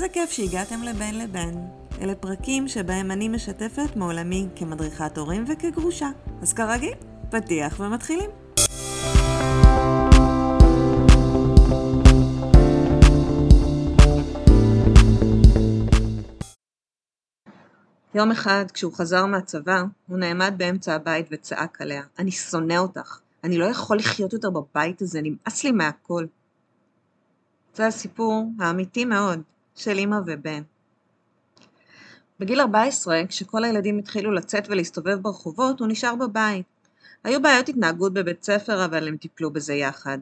[0.00, 1.68] איזה כיף שהגעתם לבין לבין.
[2.00, 6.10] אלה פרקים שבהם אני משתפת מעולמי כמדריכת הורים וכגרושה.
[6.42, 6.92] אז כרגיל,
[7.30, 8.30] פתיח ומתחילים.
[18.14, 23.58] יום אחד, כשהוא חזר מהצבא, הוא נעמד באמצע הבית וצעק עליה, אני שונא אותך, אני
[23.58, 26.26] לא יכול לחיות יותר בבית הזה, נמאס לי מהכל.
[27.74, 29.42] זה הסיפור האמיתי מאוד
[29.76, 30.62] של אמא ובן.
[32.40, 36.66] בגיל 14, כשכל הילדים התחילו לצאת ולהסתובב ברחובות, הוא נשאר בבית.
[37.24, 40.18] היו בעיות התנהגות בבית ספר, אבל הם טיפלו בזה יחד.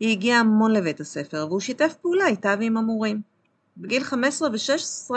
[0.00, 3.20] היא הגיעה המון לבית הספר, והוא שיתף פעולה איתה ועם המורים.
[3.76, 5.10] בגיל 15 ו-16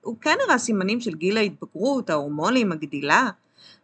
[0.00, 3.30] הוא כן הראה סימנים של גיל ההתבגרות, ההורמונים, הגדילה,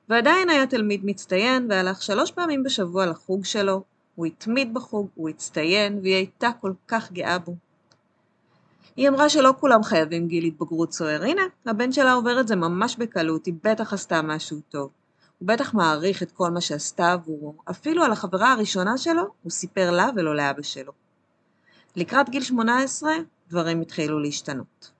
[0.08, 3.82] ועדיין היה תלמיד מצטיין והלך שלוש פעמים בשבוע לחוג שלו,
[4.14, 7.54] הוא התמיד בחוג, הוא הצטיין, והיא הייתה כל כך גאה בו.
[8.96, 11.22] היא אמרה שלא כולם חייבים גיל התבגרות סוער.
[11.22, 14.90] הנה, הבן שלה עובר את זה ממש בקלות, היא בטח עשתה משהו טוב.
[15.38, 17.54] הוא בטח מעריך את כל מה שעשתה עבורו.
[17.70, 20.92] אפילו על החברה הראשונה שלו, הוא סיפר לה ולא לאבא שלו.
[21.96, 23.12] לקראת גיל 18,
[23.48, 24.90] דברים התחילו להשתנות.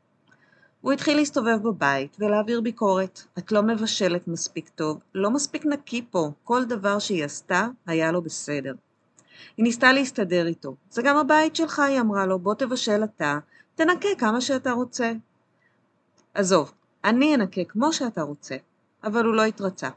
[0.81, 3.21] הוא התחיל להסתובב בבית ולהעביר ביקורת.
[3.39, 8.23] את לא מבשלת מספיק טוב, לא מספיק נקי פה, כל דבר שהיא עשתה היה לו
[8.23, 8.75] בסדר.
[9.57, 10.75] היא ניסתה להסתדר איתו.
[10.91, 13.39] זה גם הבית שלך, היא אמרה לו, בוא תבשל אתה,
[13.75, 15.13] תנקה כמה שאתה רוצה.
[16.35, 16.73] עזוב,
[17.05, 18.57] אני אנקה כמו שאתה רוצה.
[19.05, 19.89] אבל הוא לא התרצה.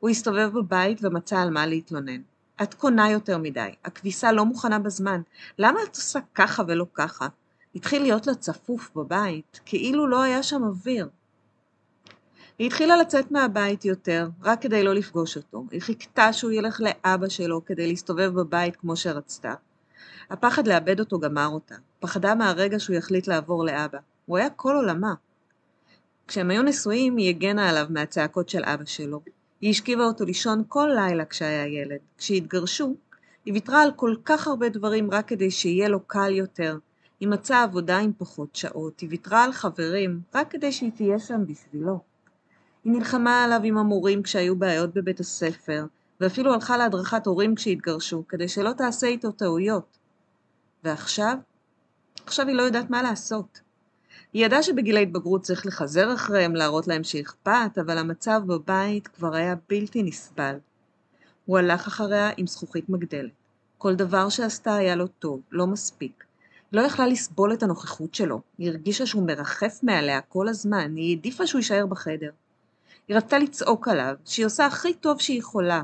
[0.00, 2.20] הוא הסתובב בבית ומצא על מה להתלונן.
[2.62, 5.20] את קונה יותר מדי, הכביסה לא מוכנה בזמן,
[5.58, 7.28] למה את עושה ככה ולא ככה?
[7.74, 11.08] התחיל להיות לה צפוף בבית, כאילו לא היה שם אוויר.
[12.58, 15.64] היא התחילה לצאת מהבית יותר, רק כדי לא לפגוש אותו.
[15.70, 19.54] היא חיכתה שהוא ילך לאבא שלו כדי להסתובב בבית כמו שרצתה.
[20.30, 21.74] הפחד לאבד אותו גמר אותה.
[22.00, 23.98] פחדה מהרגע שהוא יחליט לעבור לאבא.
[24.26, 25.14] הוא היה כל עולמה.
[26.28, 29.20] כשהם היו נשואים, היא הגנה עליו מהצעקות של אבא שלו.
[29.60, 31.98] היא השכיבה אותו לישון כל לילה כשהיה ילד.
[32.18, 32.94] כשהתגרשו,
[33.44, 36.78] היא ויתרה על כל כך הרבה דברים רק כדי שיהיה לו קל יותר.
[37.20, 41.46] היא מצאה עבודה עם פחות שעות, היא ויתרה על חברים רק כדי שהיא תהיה שם
[41.46, 42.00] בשבילו.
[42.84, 45.84] היא נלחמה עליו עם המורים כשהיו בעיות בבית הספר,
[46.20, 49.98] ואפילו הלכה להדרכת הורים כשהתגרשו, כדי שלא תעשה איתו טעויות.
[50.86, 51.36] ועכשיו?
[52.26, 53.60] עכשיו היא לא יודעת מה לעשות.
[54.32, 59.54] היא ידעה שבגיל ההתבגרות צריך לחזר אחריהם, להראות להם שאכפת, אבל המצב בבית כבר היה
[59.68, 60.56] בלתי נסבל.
[61.44, 63.30] הוא הלך אחריה עם זכוכית מגדלת.
[63.78, 66.24] כל דבר שעשתה היה לו טוב, לא מספיק.
[66.72, 71.46] לא יכלה לסבול את הנוכחות שלו, היא הרגישה שהוא מרחף מעליה כל הזמן, היא העדיפה
[71.46, 72.30] שהוא יישאר בחדר.
[73.08, 75.82] היא רצתה לצעוק עליו, שהיא עושה הכי טוב שהיא יכולה,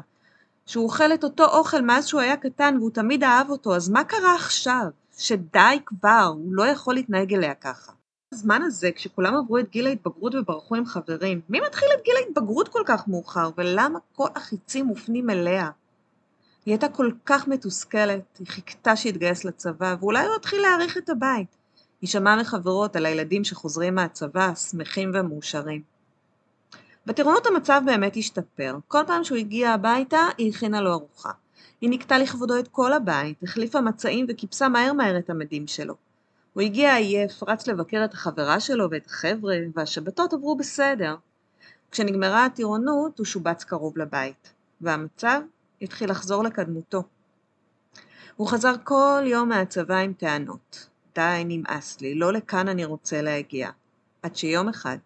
[0.67, 4.05] שהוא אוכל את אותו אוכל מאז שהוא היה קטן והוא תמיד אהב אותו, אז מה
[4.05, 4.85] קרה עכשיו?
[5.19, 7.93] שדי כבר, הוא לא יכול להתנהג אליה ככה.
[8.33, 12.69] בזמן הזה, כשכולם עברו את גיל ההתבגרות וברחו עם חברים, מי מתחיל את גיל ההתבגרות
[12.69, 15.71] כל כך מאוחר, ולמה כל החיצים מופנים אליה?
[16.67, 21.57] היא הייתה כל כך מתוסכלת, היא חיכתה שיתגייס לצבא, ואולי הוא יתחיל להעריך את הבית.
[22.01, 25.92] היא שמעה מחברות על הילדים שחוזרים מהצבא, שמחים ומאושרים.
[27.07, 28.77] בטירונות המצב באמת השתפר.
[28.89, 31.31] כל פעם שהוא הגיע הביתה, היא הכינה לו ארוחה.
[31.81, 35.95] היא נקטה לכבודו את כל הבית, החליפה מצעים וכיבסה מהר מהר את המדים שלו.
[36.53, 41.17] הוא הגיע עייף, רץ לבקר את החברה שלו ואת החבר'ה, והשבתות עברו בסדר.
[41.91, 45.41] כשנגמרה הטירונות, הוא שובץ קרוב לבית, והמצב
[45.83, 47.03] התחיל לחזור לקדמותו.
[48.37, 50.89] הוא חזר כל יום מהצבא עם טענות.
[51.15, 53.71] די, נמאס לי, לא לכאן אני רוצה להגיע.
[54.23, 54.97] עד שיום אחד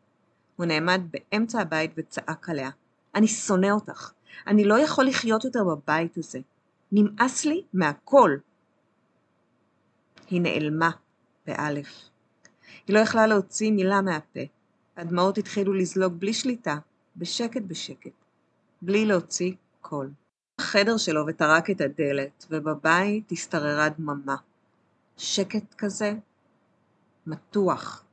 [0.56, 2.70] הוא נעמד באמצע הבית וצעק עליה,
[3.14, 4.12] אני שונא אותך,
[4.46, 6.38] אני לא יכול לחיות יותר בבית הזה.
[6.92, 8.36] נמאס לי מהכל.
[10.30, 10.90] היא נעלמה,
[11.46, 12.08] באלף.
[12.86, 14.40] היא לא יכלה להוציא מילה מהפה.
[14.96, 16.76] הדמעות התחילו לזלוג בלי שליטה,
[17.16, 18.10] בשקט בשקט,
[18.82, 20.10] בלי להוציא קול.
[20.58, 24.36] החדר שלו וטרק את הדלת, ובבית השתררה דממה.
[25.16, 26.14] שקט כזה,
[27.26, 28.04] מתוח,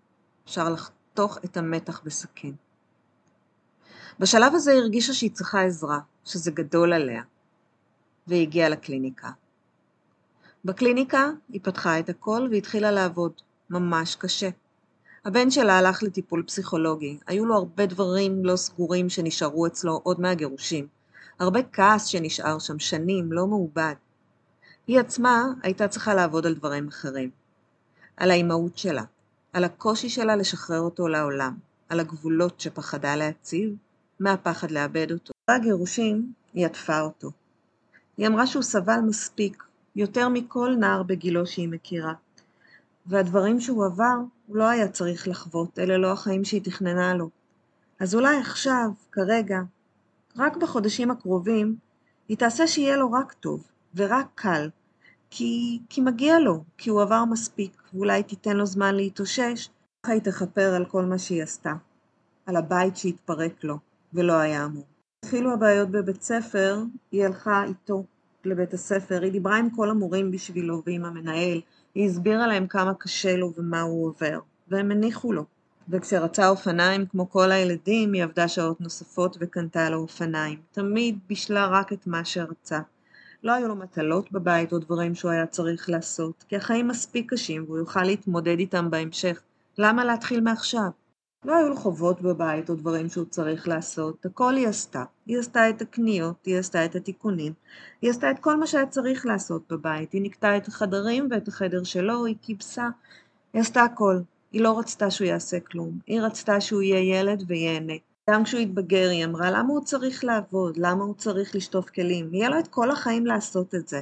[0.46, 0.70] אפשר
[1.14, 2.56] לחתוך את המתח בסכין.
[4.20, 7.24] בשלב הזה הרגישה שהיא צריכה עזרה, שזה גדול עליה,
[8.28, 9.32] והיא הגיעה לקליניקה.
[10.66, 13.32] בקליניקה היא פתחה את הכל והתחילה לעבוד,
[13.70, 14.50] ממש קשה.
[15.26, 20.88] הבן שלה הלך לטיפול פסיכולוגי, היו לו הרבה דברים לא סגורים שנשארו אצלו עוד מהגירושים.
[21.40, 23.96] הרבה כעס שנשאר שם שנים, לא מעובד.
[24.88, 27.30] היא עצמה הייתה צריכה לעבוד על דברים אחרים.
[28.18, 29.04] על האימהות שלה,
[29.54, 31.54] על הקושי שלה לשחרר אותו לעולם,
[31.90, 33.76] על הגבולות שפחדה להציב,
[34.20, 35.34] מהפחד לאבד אותו.
[35.50, 37.32] בגירושים היא עטפה אותו.
[38.18, 39.64] היא אמרה שהוא סבל מספיק,
[39.96, 42.14] יותר מכל נער בגילו שהיא מכירה.
[43.06, 44.16] והדברים שהוא עבר,
[44.48, 47.30] הוא לא היה צריך לחוות, אלה לא החיים שהיא תכננה לו.
[48.00, 49.60] אז אולי עכשיו, כרגע,
[50.38, 51.76] רק בחודשים הקרובים,
[52.28, 54.70] היא תעשה שיהיה לו רק טוב, ורק קל,
[55.36, 59.70] כי, כי מגיע לו, כי הוא עבר מספיק, ואולי תיתן לו זמן להתאושש,
[60.04, 61.74] ככה היא תכפר על כל מה שהיא עשתה,
[62.46, 63.78] על הבית שהתפרק לו,
[64.14, 64.84] ולא היה אמור.
[65.26, 68.04] התחילו הבעיות בבית ספר, היא הלכה איתו
[68.46, 71.62] לבית הספר, היא דיברה עם כל המורים בשבילו ועם המנהל,
[71.96, 75.46] היא הסבירה להם כמה קשה לו ומה הוא עובר, והם הניחו לו.
[75.90, 80.60] וכשרצה אופניים כמו כל הילדים, היא עבדה שעות נוספות וקנתה לו אופניים.
[80.72, 82.80] תמיד בישלה רק את מה שרצה.
[83.44, 87.64] לא היו לו מטלות בבית או דברים שהוא היה צריך לעשות, כי החיים מספיק קשים
[87.64, 89.42] והוא יוכל להתמודד איתם בהמשך.
[89.78, 90.90] למה להתחיל מעכשיו?
[91.46, 95.04] לא היו לו חובות בבית או דברים שהוא צריך לעשות, הכל היא עשתה.
[95.26, 97.54] היא עשתה את הקניות, היא עשתה את התיקונים,
[98.02, 100.12] היא עשתה את כל מה שהיה צריך לעשות בבית.
[100.12, 102.90] היא נקטה את החדרים ואת החדר שלו, היא כיבסה,
[103.54, 104.20] היא עשתה הכל.
[104.52, 107.94] היא לא רצתה שהוא יעשה כלום, היא רצתה שהוא יהיה ילד וייהנה.
[108.30, 112.50] גם כשהוא התבגר היא אמרה למה הוא צריך לעבוד, למה הוא צריך לשטוף כלים, יהיה
[112.50, 114.02] לו את כל החיים לעשות את זה.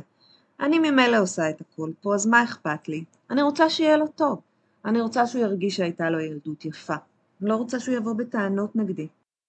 [0.59, 3.03] אני ממילא עושה את הכל פה, אז מה אכפת לי?
[3.29, 4.41] אני רוצה שיהיה לו טוב.
[4.85, 6.95] אני רוצה שהוא ירגיש שהייתה לו ילדות יפה.
[7.41, 9.07] אני לא רוצה שהוא יבוא בטענות נגדי.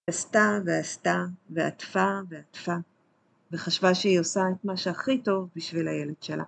[0.09, 2.75] עשתה ועשתה ועטפה ועטפה,
[3.51, 6.43] וחשבה שהיא עושה את מה שהכי טוב בשביל הילד שלה.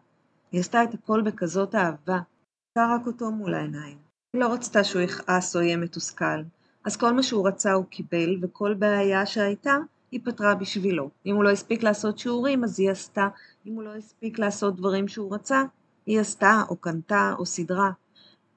[0.51, 2.19] היא עשתה את הכל בכזאת אהבה,
[2.69, 3.97] עשתה רק אותו מול העיניים.
[4.33, 6.41] היא לא רצתה שהוא יכעס או יהיה מתוסכל,
[6.85, 9.77] אז כל מה שהוא רצה הוא קיבל, וכל בעיה שהייתה,
[10.11, 11.09] היא פתרה בשבילו.
[11.25, 13.27] אם הוא לא הספיק לעשות שיעורים, אז היא עשתה.
[13.67, 15.63] אם הוא לא הספיק לעשות דברים שהוא רצה,
[16.05, 17.91] היא עשתה, או קנתה, או סידרה.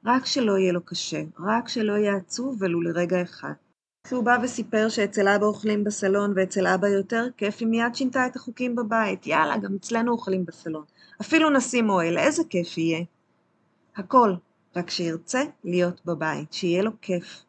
[0.04, 3.52] רק שלא יהיה לו קשה, רק שלא יהיה עצוב ולו לרגע אחד.
[4.04, 8.36] כשהוא בא וסיפר שאצל אבא אוכלים בסלון ואצל אבא יותר כיף, היא מיד שינתה את
[8.36, 9.26] החוקים בבית.
[9.26, 10.84] יאללה, גם אצלנו אוכלים בסלון.
[11.20, 13.04] אפילו נשים אוהל, איזה כיף יהיה.
[13.96, 14.34] הכל,
[14.76, 17.47] רק שירצה להיות בבית, שיהיה לו כיף.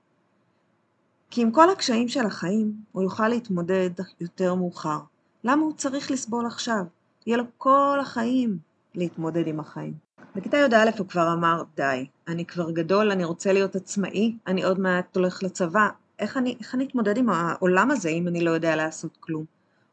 [1.31, 3.89] כי עם כל הקשיים של החיים, הוא יוכל להתמודד
[4.19, 4.99] יותר מאוחר.
[5.43, 6.83] למה הוא צריך לסבול עכשיו?
[7.27, 8.57] יהיה לו כל החיים
[8.95, 9.93] להתמודד עם החיים.
[10.35, 14.79] בכיתה י"א הוא כבר אמר, די, אני כבר גדול, אני רוצה להיות עצמאי, אני עוד
[14.79, 15.89] מעט הולך לצבא,
[16.19, 19.45] איך אני, איך אני אתמודד עם העולם הזה אם אני לא יודע לעשות כלום?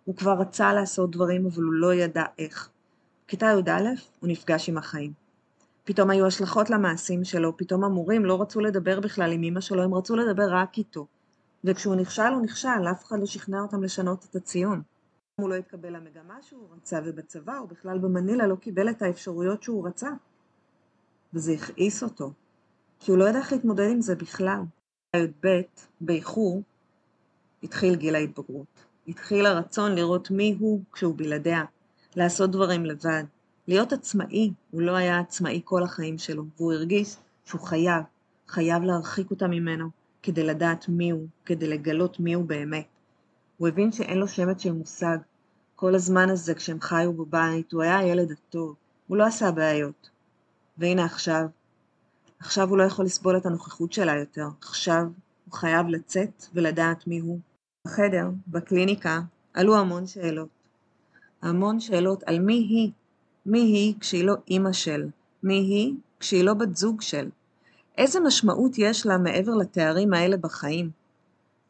[0.05, 2.69] הוא כבר רצה לעשות דברים, אבל הוא לא ידע איך.
[3.27, 3.71] בכיתה י"א
[4.21, 5.13] הוא נפגש עם החיים.
[5.85, 9.95] פתאום היו השלכות למעשים שלו, פתאום המורים לא רצו לדבר בכלל עם אמא שלו, הם
[9.95, 11.07] רצו לדבר רק איתו.
[11.67, 14.83] וכשהוא נכשל, הוא נכשל, אף אחד לא שכנע אותם לשנות את הציון.
[15.41, 19.89] הוא לא התקבל למגמה שהוא רצה, ובצבא הוא בכלל במנילה לא קיבל את האפשרויות שהוא
[19.89, 20.11] רצה.
[21.35, 22.33] וזה הכעיס אותו,
[23.01, 24.61] כי הוא לא ידע איך להתמודד עם זה בכלל.
[25.17, 25.61] י"ב,
[26.01, 26.63] באיחור,
[27.63, 28.87] התחיל גיל ההתבגרות.
[29.09, 31.65] התחיל הרצון לראות מי הוא כשהוא בלעדיה,
[32.17, 33.25] לעשות דברים לבד,
[33.69, 34.53] להיות עצמאי.
[34.71, 38.03] הוא לא היה עצמאי כל החיים שלו, והוא הרגיש שהוא חייב,
[38.49, 39.91] חייב להרחיק אותה ממנו,
[40.27, 42.87] כדי לדעת מי הוא, כדי לגלות מי הוא באמת.
[43.57, 45.19] הוא הבין שאין לו שמץ של מושג.
[45.77, 48.75] כל הזמן הזה, כשהם חיו בבית, הוא היה הילד הטוב,
[49.07, 50.11] הוא לא עשה בעיות.
[50.79, 51.47] והנה עכשיו,
[52.41, 54.47] עכשיו הוא לא יכול לסבול את הנוכחות שלה יותר.
[54.61, 55.03] עכשיו
[55.45, 57.39] הוא חייב לצאת ולדעת מי הוא.
[57.87, 59.21] בחדר, בקליניקה,
[59.55, 60.49] עלו המון שאלות.
[61.43, 62.93] המון שאלות על מי היא.
[63.47, 65.09] מי היא כשהיא לא אימא של?
[65.43, 67.29] מי היא כשהיא לא בת זוג של?
[67.99, 70.91] איזה משמעות יש לה מעבר לתארים האלה בחיים?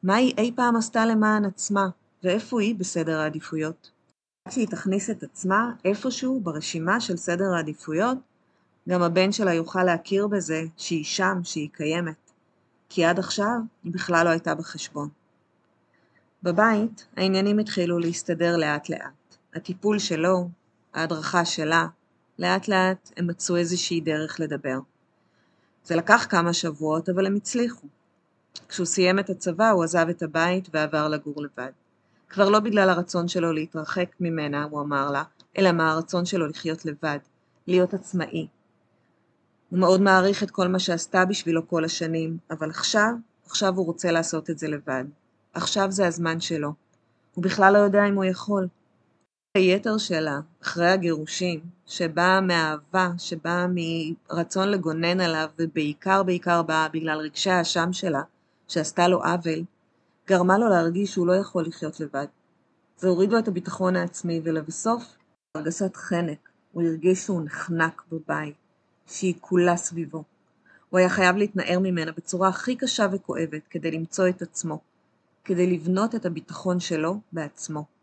[0.02, 1.88] מה היא אי פעם עשתה למען עצמה,
[2.24, 3.90] ואיפה היא בסדר העדיפויות?
[4.48, 8.18] כשהיא תכניס את עצמה איפשהו ברשימה של סדר העדיפויות,
[8.88, 12.32] גם הבן שלה יוכל להכיר בזה שהיא שם, שהיא קיימת.
[12.88, 15.08] כי עד עכשיו היא בכלל לא הייתה בחשבון.
[16.42, 19.36] בבית העניינים התחילו להסתדר לאט לאט.
[19.54, 20.48] הטיפול שלו,
[20.94, 21.86] ההדרכה שלה,
[22.38, 24.78] לאט לאט הם מצאו איזושהי דרך לדבר.
[25.86, 27.86] זה לקח כמה שבועות, אבל הם הצליחו.
[28.68, 31.70] כשהוא סיים את הצבא הוא עזב את הבית ועבר לגור לבד.
[32.28, 35.22] כבר לא בגלל הרצון שלו להתרחק ממנה, הוא אמר לה,
[35.58, 37.18] אלא מהרצון שלו לחיות לבד,
[37.66, 38.46] להיות עצמאי.
[39.70, 43.12] הוא מאוד מעריך את כל מה שעשתה בשבילו כל השנים, אבל עכשיו,
[43.46, 45.04] עכשיו הוא רוצה לעשות את זה לבד.
[45.54, 46.72] עכשיו זה הזמן שלו.
[47.34, 48.68] הוא בכלל לא יודע אם הוא יכול.
[49.56, 57.50] היתר שלה, אחרי הגירושים, שבאה מאהבה, שבאה מרצון לגונן עליו, ובעיקר בעיקר באה בגלל רגשי
[57.50, 58.22] האשם שלה,
[58.68, 59.64] שעשתה לו עוול,
[60.28, 62.26] גרמה לו להרגיש שהוא לא יכול לחיות לבד.
[62.98, 65.16] זה הוריד לו את הביטחון העצמי, ולבסוף,
[65.54, 68.54] הרגשת חנק, הוא הרגיש שהוא נחנק בבית,
[69.06, 70.24] שהיא כולה סביבו.
[70.90, 74.80] הוא היה חייב להתנער ממנה בצורה הכי קשה וכואבת כדי למצוא את עצמו,
[75.44, 77.95] כדי לבנות את הביטחון שלו בעצמו.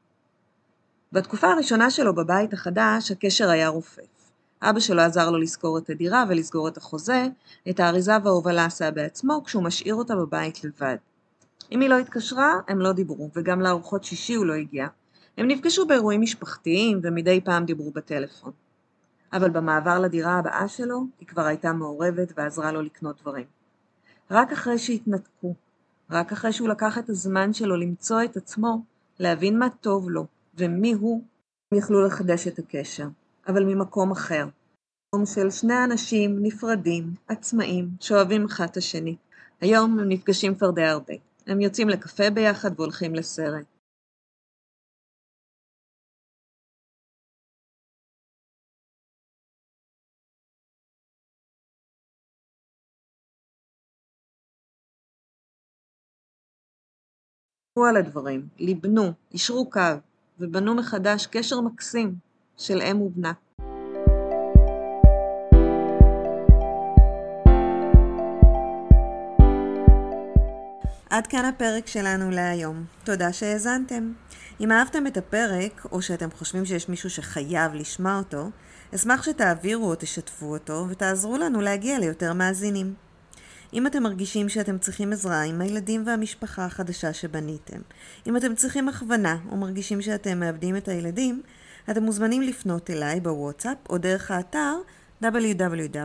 [1.13, 4.31] בתקופה הראשונה שלו בבית החדש, הקשר היה רופף.
[4.61, 7.27] אבא שלו עזר לו לשכור את הדירה ולסגור את החוזה,
[7.69, 10.95] את האריזה וההובלה עשה בעצמו כשהוא משאיר אותה בבית לבד.
[11.71, 14.87] אם היא לא התקשרה, הם לא דיברו, וגם לארוחות שישי הוא לא הגיע.
[15.37, 18.51] הם נפגשו באירועים משפחתיים ומדי פעם דיברו בטלפון.
[19.33, 23.45] אבל במעבר לדירה הבאה שלו, היא כבר הייתה מעורבת ועזרה לו לקנות דברים.
[24.31, 25.53] רק אחרי שהתנתקו,
[26.11, 28.81] רק אחרי שהוא לקח את הזמן שלו למצוא את עצמו,
[29.19, 30.25] להבין מה טוב לו
[30.57, 31.23] ומי הוא,
[31.71, 33.07] הם יכלו לחדש את הקשר,
[33.47, 34.45] אבל ממקום אחר.
[35.07, 39.15] מקום של שני אנשים נפרדים, עצמאים, שאוהבים אחד את השני.
[39.61, 41.13] היום הם נפגשים כבר די הרבה.
[41.47, 43.65] הם יוצאים לקפה ביחד והולכים לסרט.
[57.89, 59.79] על הדברים, ליבנו, יישרו קו,
[60.43, 62.15] ובנו מחדש קשר מקסים
[62.57, 63.31] של אם ובנה.
[71.09, 72.85] עד כאן הפרק שלנו להיום.
[73.03, 74.11] תודה שהאזנתם.
[74.61, 78.49] אם אהבתם את הפרק, או שאתם חושבים שיש מישהו שחייב לשמוע אותו,
[78.95, 82.93] אשמח שתעבירו או תשתפו אותו, ותעזרו לנו להגיע ליותר מאזינים.
[83.73, 87.79] אם אתם מרגישים שאתם צריכים עזרה עם הילדים והמשפחה החדשה שבניתם,
[88.27, 91.41] אם אתם צריכים הכוונה או מרגישים שאתם מאבדים את הילדים,
[91.91, 94.75] אתם מוזמנים לפנות אליי בוואטסאפ או דרך האתר
[95.23, 95.99] www.maya.com.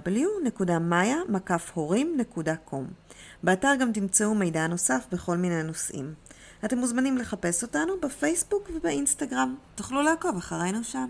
[3.43, 6.15] באתר גם תמצאו מידע נוסף בכל מיני נושאים.
[6.65, 9.57] אתם מוזמנים לחפש אותנו בפייסבוק ובאינסטגרם.
[9.75, 11.09] תוכלו לעקוב אחרינו שם.